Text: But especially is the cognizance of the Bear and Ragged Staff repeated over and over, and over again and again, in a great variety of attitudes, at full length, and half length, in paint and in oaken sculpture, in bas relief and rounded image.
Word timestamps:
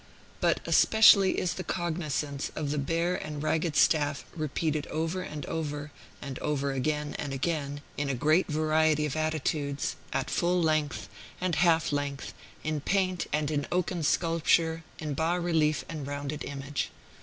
But 0.39 0.61
especially 0.65 1.37
is 1.37 1.53
the 1.53 1.63
cognizance 1.63 2.49
of 2.55 2.71
the 2.71 2.79
Bear 2.79 3.13
and 3.15 3.43
Ragged 3.43 3.75
Staff 3.75 4.25
repeated 4.35 4.87
over 4.87 5.21
and 5.21 5.45
over, 5.45 5.91
and 6.23 6.39
over 6.39 6.71
again 6.71 7.15
and 7.19 7.31
again, 7.33 7.81
in 7.97 8.09
a 8.09 8.15
great 8.15 8.47
variety 8.47 9.05
of 9.05 9.15
attitudes, 9.15 9.95
at 10.11 10.31
full 10.31 10.59
length, 10.59 11.07
and 11.39 11.53
half 11.53 11.91
length, 11.91 12.33
in 12.63 12.81
paint 12.81 13.27
and 13.31 13.51
in 13.51 13.67
oaken 13.71 14.01
sculpture, 14.01 14.83
in 14.97 15.13
bas 15.13 15.39
relief 15.39 15.85
and 15.87 16.07
rounded 16.07 16.43
image. 16.45 16.89